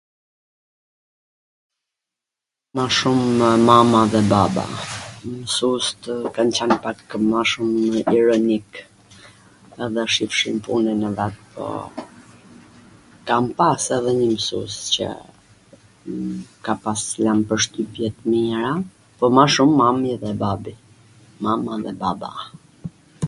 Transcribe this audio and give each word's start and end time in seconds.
Ma 2.75 2.85
shumw 2.97 3.21
mama 3.69 4.01
dhe 4.11 4.21
baba, 4.31 4.65
msustw 5.39 6.09
kan 6.35 6.49
qwn 6.59 6.71
pak 6.85 6.99
ma 7.33 7.41
shum 7.51 7.69
ironik, 8.21 8.69
edhe 9.87 10.03
shifshin 10.15 10.57
punwn 10.67 11.05
e 11.11 11.13
vet, 11.19 11.35
po, 11.53 11.65
po, 11.99 12.07
kam 13.29 13.45
pas 13.59 13.81
edhe 13.99 14.11
njw 14.17 14.29
msus 14.37 14.73
qw 14.93 15.01
m 16.33 16.35
ka 16.69 16.73
pas 16.87 17.01
lan 17.25 17.39
pwrshtypje 17.51 18.07
t 18.15 18.31
mira, 18.33 18.69
po 19.17 19.25
ma 19.39 19.45
shum 19.55 19.71
mami 19.83 20.07
edhe 20.19 20.31
babi, 20.45 20.73
mama 21.47 21.71
edhe 21.81 21.91
baba. 22.05 22.31